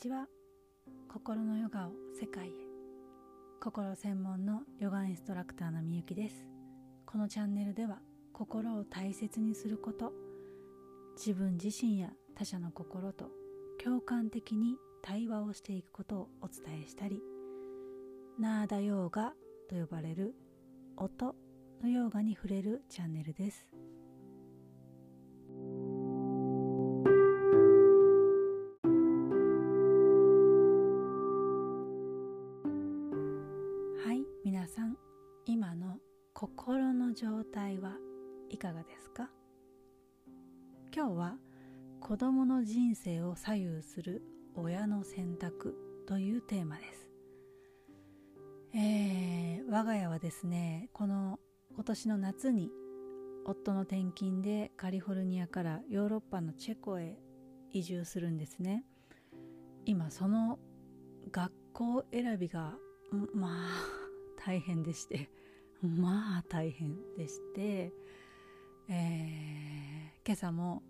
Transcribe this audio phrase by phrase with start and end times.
[0.00, 0.28] ちは。
[1.12, 2.50] 心のヨガを世界へ。
[3.60, 6.46] 心専門のヨガインストラクターのみゆきです。
[7.04, 7.98] このチャンネルでは
[8.32, 10.14] 心を大切にすること
[11.18, 13.26] 自分自身や他者の心と
[13.84, 17.20] 共感的に対話をしていくことをお伝えしたり
[18.38, 19.34] ナーダヨーガ
[19.68, 20.34] と呼ばれる
[20.96, 21.34] 音
[21.82, 23.66] のヨーガに触れるチャンネルです。
[37.52, 37.96] 態は
[38.48, 39.30] いかがですか？
[40.94, 41.36] 今日は
[42.00, 44.22] 子供の人生を左右する
[44.54, 45.76] 親の選択
[46.06, 47.08] というテーマです。
[48.74, 51.40] えー、我が家はですねこの
[51.74, 52.70] 今年の夏に
[53.44, 57.18] 夫の転勤でカリフォルニアからヨーロッパのチェコへ
[57.72, 58.84] 移住するんですね。
[59.86, 60.58] 今その
[61.32, 62.76] 学校選びが
[63.34, 63.84] まあ
[64.44, 65.30] 大変でして。
[65.82, 67.92] まあ大変でして、
[68.88, 70.82] えー、今朝も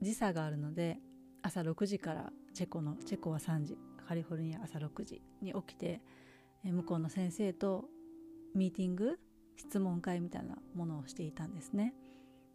[0.00, 0.98] 時差があるので
[1.42, 6.00] 朝6時からチェコのチェコは3時カリフォルニア朝6時に起きて
[6.64, 7.84] 向こうの先生と
[8.54, 9.18] ミーティング
[9.56, 11.94] 質問会みたいなものをしていたんですね。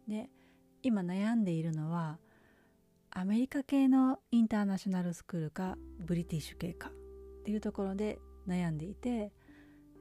[0.06, 0.30] で
[0.82, 2.18] 今悩んでいるのは
[3.10, 9.32] アメリカ系のインターナショナルスクールかブリティッシュ系かっていうところで悩んでいて、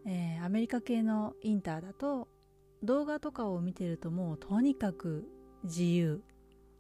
[0.10, 2.30] えー、アメリカ系のインターだと
[2.82, 5.28] 動画とかを見てるともうとにかく
[5.66, 6.22] 自由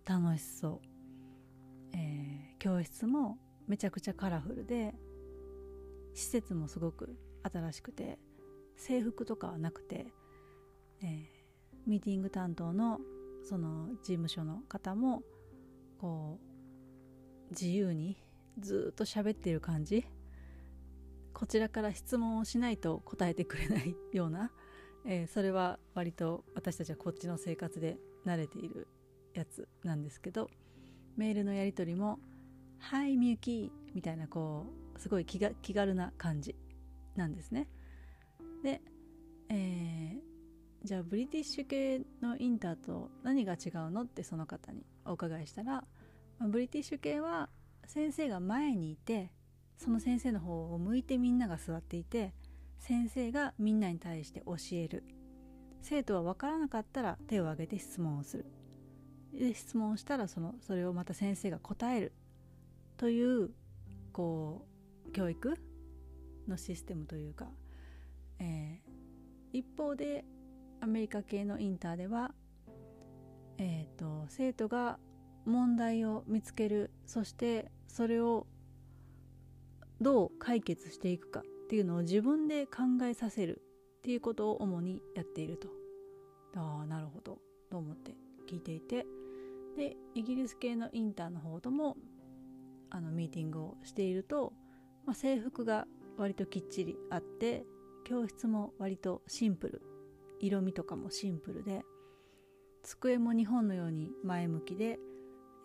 [0.06, 0.82] 楽しそ
[1.94, 4.96] う、えー、教室もめちゃくちゃカラフルで
[6.14, 8.18] 施設もすごく新しくて
[8.78, 10.08] 制服とかはなくて、
[11.02, 11.20] えー、
[11.86, 13.00] ミーティング担当の
[13.44, 15.22] その事務所の方も
[16.00, 16.40] こ
[17.50, 18.18] う自由に
[18.58, 20.06] ずっと喋ってる感じ。
[21.38, 24.52] こちらから質問をしないと答えてくれないような、
[25.06, 28.88] えー、それは割と私たちはこっちの生活で慣れている
[29.36, 30.50] やつなんですけど
[31.16, 32.18] メールのやり取りも
[32.82, 34.66] 「はいみゆき」みたいなこ
[34.96, 36.56] うすごい気が気軽な感じ
[37.16, 37.68] なんですね。
[38.64, 38.82] で、
[39.50, 40.20] えー、
[40.84, 45.86] じゃあブリティッシュ系のインターと何が違うのってその方にお伺いしたら、
[46.40, 47.52] ブリティッシュ系は
[47.86, 49.32] 先生が前にいて
[49.78, 52.34] その先生の方を向いてみんなが座っていて
[52.80, 55.04] 先生がみんなに対して教える。
[55.82, 58.46] 生徒は分からなかったら手を挙げて質問をする。
[59.34, 62.14] で質問をしたらそのそれをまた先生が答える。
[62.98, 63.52] という
[64.12, 64.66] こ
[65.08, 65.58] う教育
[66.48, 67.48] のシステムというか
[68.40, 70.26] えー、一方で
[70.82, 72.32] アメリカ系のインターでは、
[73.58, 75.00] えーと、生徒が
[75.46, 76.92] 問題を見つける。
[77.06, 78.46] そしてそれを
[80.02, 83.62] どう解決していくかっていうのを自分で考えさせる
[84.00, 85.68] っていうことを主にやっていると。
[86.56, 87.40] ああなるほど。
[87.70, 88.16] と思って
[88.50, 89.06] 聞いていて。
[89.76, 91.98] でイギリス系のインターの方とも
[92.90, 94.54] あのミーティングをしていると、
[95.06, 95.86] まあ、制服が
[96.18, 97.64] 割ときっちりあって
[98.04, 99.82] 教室も割とシンプル。
[100.40, 101.84] 色味とかもシンプルで
[102.84, 105.00] 机も日本のように前向きで、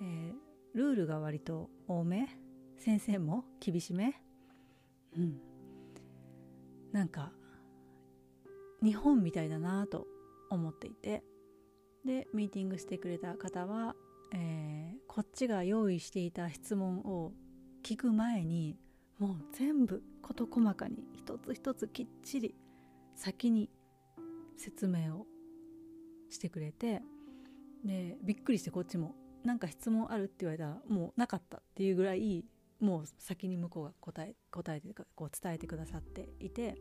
[0.01, 0.35] えー、
[0.75, 2.29] ルールが割と多め。
[2.85, 4.13] 先生も厳しめ？
[5.17, 5.41] うん。
[6.91, 7.31] なんか
[8.83, 10.09] 日本みたいだなと
[10.51, 11.23] 思っていて。
[12.05, 13.95] でミーティングしてくれた方は、
[14.35, 17.31] えー、こっちが用意していた質問を
[17.85, 18.77] 聞く前に
[19.21, 22.57] もう全部事細かに一つ一つきっちり
[23.15, 23.71] 先に
[24.57, 25.27] 説明を
[26.29, 27.03] してくれて
[27.85, 29.15] でびっくりしてこっちも
[29.45, 32.45] 何か質問あるって言われたらもうなかったっていうぐらい
[32.83, 36.75] もう先に向こうが答え答えてこう伝えてくださっていて、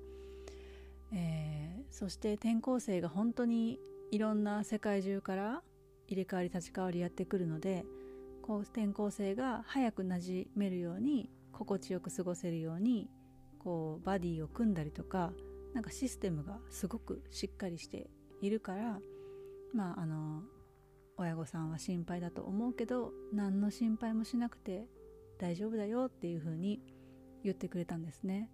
[1.13, 3.79] えー、そして転校生が本当に
[4.09, 5.62] いろんな世界中から
[6.07, 7.86] 入れ替わり立ち替わりやってくるので
[8.42, 13.07] こう転校生が早く馴染めるように心地よく過ごせるように
[13.59, 15.31] こうバディを組んだりとか
[15.75, 18.09] なんかシステムがすごくしっかりして
[18.42, 19.00] いるから
[19.74, 20.42] まああの
[21.18, 24.88] 親御さんは心配だと思うけど何の心配もしなくて
[25.42, 26.80] 大丈夫だよっていうふうに
[27.44, 28.48] 言ってくれたんですね。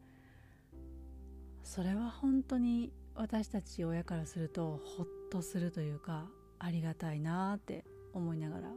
[1.62, 6.30] それは本当に私たち親からするとホッとするというか
[6.60, 8.70] ありがたいなって思いながら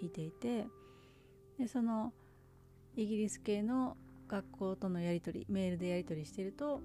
[0.00, 0.68] 聞いていて
[1.58, 2.12] でその
[2.94, 3.96] イギリス系の
[4.28, 6.80] 学校とのやり取りメールでやり取りしてると、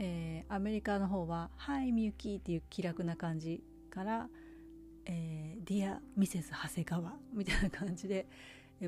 [0.00, 4.28] えー、アメリカの方は「Hi みゆき」っていう気楽な感じから
[5.06, 6.50] 「えー、 Dear Mrs.
[6.50, 8.26] 長谷川」みたいな感じで、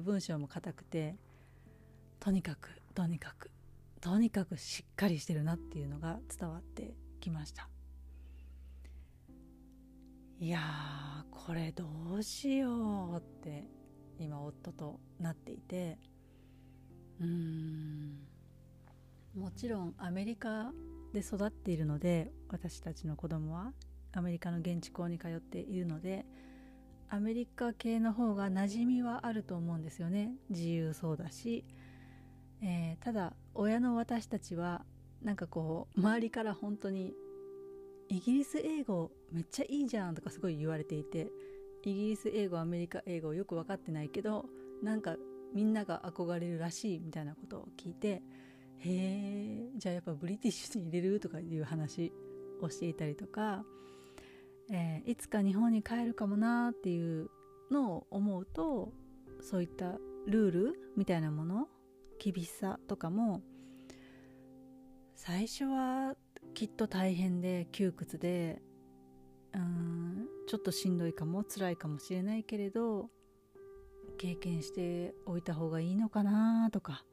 [0.01, 1.17] 文章も硬くて
[2.21, 3.51] とにかくとにかく
[4.01, 7.69] とにかくしっかりしてるなっていうのが伝わってきました。
[10.39, 11.87] いやーこれど
[12.19, 13.65] うしようって
[14.19, 15.99] 今夫となっていて
[17.21, 18.19] うん。
[19.35, 20.73] もちろんアメリカ
[21.13, 23.73] で育っているので私たちの子供は
[24.13, 26.25] アメリカの現地校に通っているので
[27.15, 30.35] アメリカ系の方が馴染みはあると思うんですよね。
[30.51, 31.65] 自由そうだし、
[32.61, 34.85] えー、ただ親の私たちは
[35.23, 37.15] なんかこう周りから本当に
[38.09, 41.31] イギリス英語めっちゃいいじゃんとかすごい言われていて
[41.85, 44.47] イギリス英語アメリカ英語よく分かってないけど
[44.83, 45.15] なんか
[45.55, 48.23] みんなが憧れるらしいみたいなことを聞いてへ
[48.83, 51.21] えじゃあやっぱブリティッシュに入れる？
[51.21, 52.13] とかいう話
[52.61, 53.65] をしていたりとか、
[54.71, 57.31] えー、いつか日本に帰るかもなっていう
[57.71, 58.93] のを思うと
[59.41, 61.69] そういったルールみたいなもの
[62.19, 63.43] 厳しさとかも
[65.15, 66.15] 最初は
[66.55, 68.63] きっと大変で窮屈で
[69.55, 73.09] うんちょっとしんどいかも辛いかもしれないけれど
[74.19, 77.05] 経験しておいた方がいいのかなとか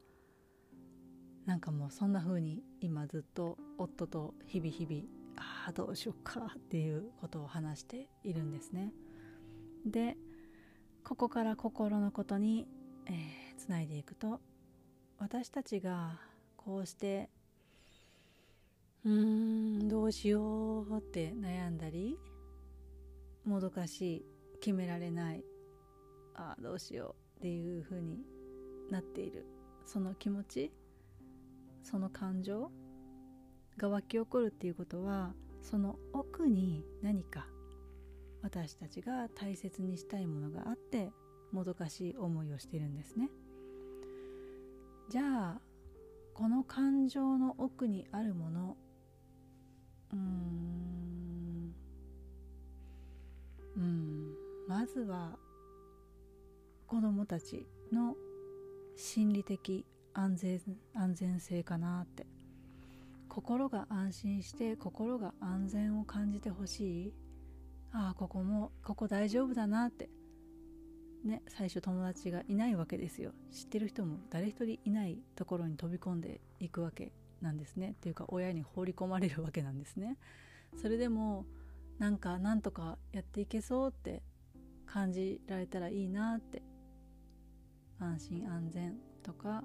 [1.46, 8.92] なんかもうそんな風に今ずっと夫と日々日々ああどうしようかっていうことを話しているんですね。
[9.86, 10.16] で
[11.04, 12.66] ここから心のことに、
[13.06, 14.40] えー、つないでいくと
[15.18, 16.20] 私たちが
[16.56, 17.28] こうして
[19.04, 22.16] うーんどうしようって悩んだり
[23.44, 24.26] もどかしい
[24.60, 25.44] 決められない
[26.34, 28.20] ああどうしようっていう風に
[28.90, 29.46] なっている。
[29.84, 30.72] その気持ち
[31.82, 32.70] その感情
[33.78, 35.32] が湧き起こるっていうことは
[35.62, 37.46] その奥に何か
[38.42, 41.10] 私たちが大切にしたいものがあって
[41.52, 43.28] もどかしい思いをしているんですね。
[45.08, 45.60] じゃあ
[46.34, 48.76] この感情の奥にあるもの
[50.12, 51.74] うーん
[53.76, 54.34] うん
[54.66, 55.36] まずは
[56.86, 58.14] 子どもたちの
[58.96, 59.84] 心理的
[60.14, 60.60] 安全
[60.94, 62.31] 安全性かなって。
[63.32, 67.14] 心が安心して心が安全を感じてほしい。
[67.90, 70.10] ああここもここ大丈夫だなって。
[71.24, 73.32] ね最初友達がいないわけですよ。
[73.50, 77.92] 知ってる人も誰一人いないところに飛び込んでいくわけなんですね。
[77.92, 80.18] っていうか親に放り込まれるわけなんですね。
[80.76, 81.46] それでも
[81.98, 84.22] なんかなんとかやっていけそうって
[84.84, 86.62] 感じられたらいいなって。
[87.98, 89.64] 安心安全とか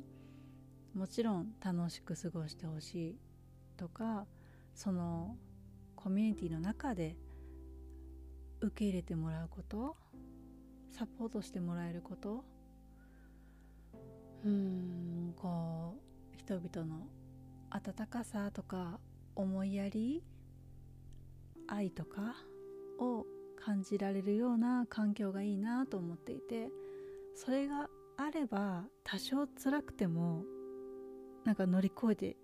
[0.93, 3.26] もちろん楽しく過ごしてほしい。
[3.77, 4.25] とか
[4.73, 5.37] その
[5.95, 7.15] コミュニティの中で
[8.59, 9.95] 受け入れてもらうこと
[10.89, 12.43] サポートしてもらえること
[14.43, 15.95] うんこ
[16.33, 17.07] う人々の
[17.69, 18.99] 温かさとか
[19.35, 20.23] 思いやり
[21.67, 22.35] 愛とか
[22.99, 23.25] を
[23.59, 26.69] 感じられるような環境がいいなと思っていて
[27.35, 30.43] それがあれば多少辛くても
[31.43, 32.37] なんか乗り越えて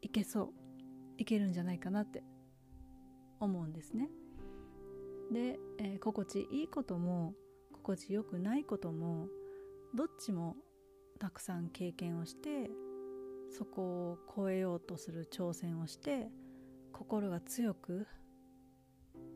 [0.00, 0.57] いけそう。
[1.18, 2.22] いけるんじゃないかなって
[3.40, 4.08] 思うんですね。
[5.32, 7.34] で、えー、心地いいことも
[7.72, 9.28] 心地よくないことも
[9.94, 10.56] どっちも
[11.18, 12.70] たくさん経験をして
[13.50, 16.28] そこを超えようとする挑戦をして
[16.92, 18.06] 心が強く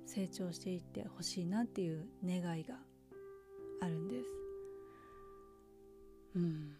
[0.06, 2.74] 成長していってほしいなっていう願いが
[3.80, 4.28] あるんです。
[6.36, 6.76] うん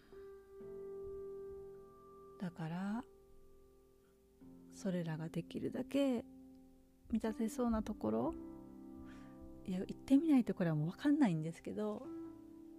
[2.39, 3.03] だから
[4.83, 6.25] それらができるだけ
[7.09, 8.33] 満たせそうなところ。
[9.65, 12.05] いや行ってみないとこれはもう分かんないんですけど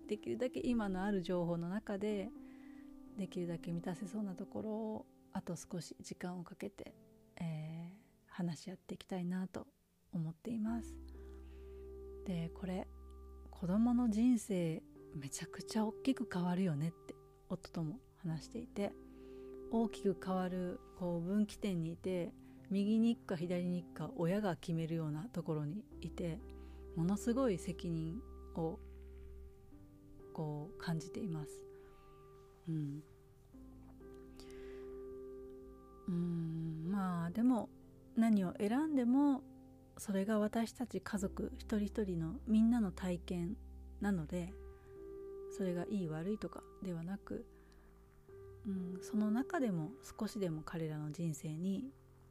[0.07, 2.29] できるだけ今のある情報の中で
[3.17, 6.95] できるだけ満たせそうなところをあと少し時間をかけて、
[7.41, 7.95] えー、
[8.27, 9.67] 話し合っていきたいなと
[10.13, 10.95] 思っています。
[12.27, 12.87] でこれ
[13.51, 14.83] 子供の人生
[15.15, 17.15] めちゃくちゃ大きく変わるよねって
[17.49, 18.93] 夫とも話していて。
[19.77, 22.33] 大きく変わるこう分岐点にいて
[22.71, 26.39] 右に行くか左に行くか親が決めるようなところにいて
[26.95, 28.21] ものすごい責任
[28.55, 28.79] を
[30.33, 31.61] こう感じています。
[32.69, 33.03] うん、
[36.07, 37.69] うんまあでも
[38.17, 39.43] 何を選んでも
[39.99, 43.57] それが私たち家族一人一人のみんなの体験
[44.01, 44.53] なので
[45.59, 47.45] それがいい悪いとかではなく
[48.67, 51.85] うん、その中でも少しでも彼らの人生に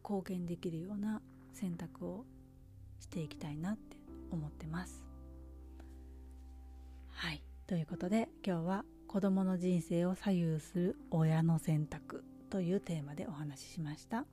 [0.03, 1.21] 貢献できるような
[1.53, 2.25] 選択を
[2.99, 3.97] していきたいなって
[4.31, 5.03] 思ってます。
[7.11, 7.43] はい。
[7.67, 14.25] ということで今日は子どもの人生を左右する親の選択というテーマでお話ししました、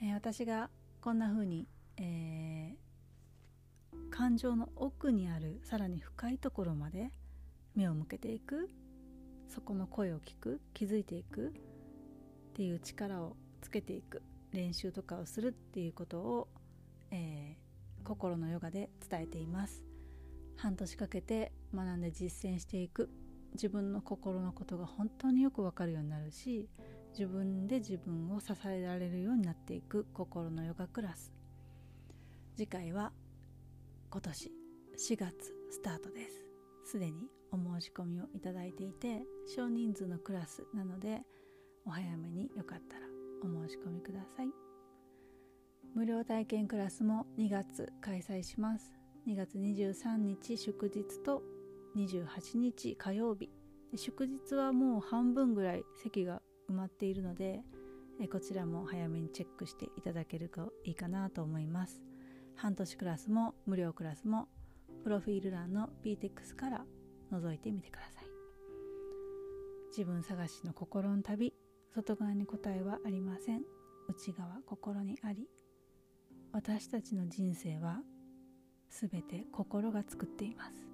[0.00, 0.70] えー、私が
[1.00, 7.10] こんな風に、えー、感情の奥にあるさらに深いところまで
[7.74, 8.70] 目を向けていく
[9.54, 11.52] そこの声を聞く気づいていくっ
[12.54, 14.20] ていう力をつけていく
[14.52, 16.48] 練習とかをするっていうことを、
[17.12, 19.84] えー、心のヨガで伝えています。
[20.56, 23.10] 半年かけて学んで実践していく
[23.52, 26.68] 自分の心のことが本当によくわかるようになるし
[27.12, 31.32] 自分で自分を支えられるようになっていく心のヨガクラス
[32.56, 33.12] 次回は
[34.10, 34.52] 今年
[34.96, 36.44] 4月スタートです。
[36.92, 41.22] すでにお申し込みをいただいていて少人数のクラスなので
[41.86, 43.06] お早めによかったら
[43.42, 44.48] お申し込みください。
[45.94, 48.92] 無料体験クラスも2月開催します。
[49.28, 51.42] 2月23日祝日と
[51.96, 53.50] 28日火曜日。
[53.94, 57.62] 祝日はもう半分ぐらい席が埋まっているので
[58.32, 62.02] こちらも早めにチェックしていただけるといいかなと思います。
[62.56, 64.48] 半年クラスも無料クラスも
[65.04, 66.84] プロフィール欄の PTEX から
[67.32, 68.24] 覗いてみてください。
[69.88, 71.54] 自分探しの心の旅
[71.94, 73.62] 外側に答えはありません。
[74.08, 75.48] 内側心にあり
[76.52, 78.00] 私たちの人生は
[78.90, 80.86] すべて心が作っています。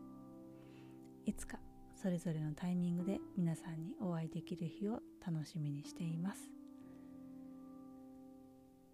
[1.26, 1.58] いつか
[1.94, 6.50] それぞれのタイミングで皆さんにお会いできる日を楽しみにしています。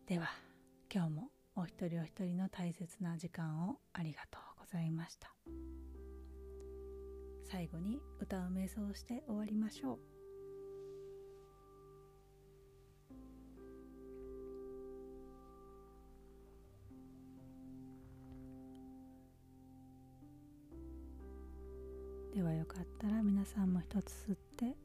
[0.06, 0.28] では
[0.92, 5.32] 今日もお一人お一人の大切な時間をありがとうございました。
[7.48, 9.98] 最後に歌う瞑想をして終わりましょう。
[22.34, 24.76] ではよかったら皆さんも一つ吸って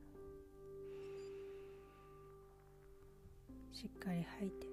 [3.74, 4.71] しっかり吐いて。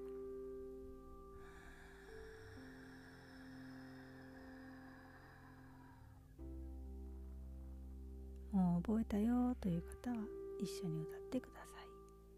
[8.79, 10.15] も覚えたよという方は
[10.59, 11.87] 一緒に歌ってください。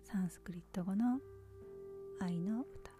[0.04, 1.20] サンスクリット語の
[2.20, 2.92] 愛の歌。